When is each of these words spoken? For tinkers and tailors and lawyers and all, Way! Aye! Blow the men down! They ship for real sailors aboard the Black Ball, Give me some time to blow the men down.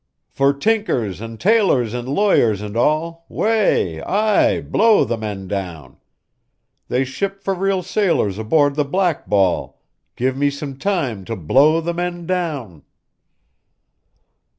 For 0.31 0.51
tinkers 0.51 1.21
and 1.21 1.39
tailors 1.39 1.93
and 1.93 2.09
lawyers 2.09 2.63
and 2.63 2.75
all, 2.75 3.27
Way! 3.29 4.01
Aye! 4.01 4.61
Blow 4.61 5.03
the 5.03 5.15
men 5.15 5.47
down! 5.47 5.97
They 6.87 7.03
ship 7.05 7.43
for 7.43 7.53
real 7.53 7.83
sailors 7.83 8.39
aboard 8.39 8.73
the 8.73 8.83
Black 8.83 9.27
Ball, 9.29 9.79
Give 10.15 10.35
me 10.35 10.49
some 10.49 10.79
time 10.79 11.23
to 11.25 11.35
blow 11.35 11.81
the 11.81 11.93
men 11.93 12.25
down. 12.25 12.81